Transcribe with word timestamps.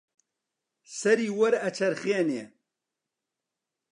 سەری 0.99 1.29
وەرئەچەرخێنێ 1.39 2.43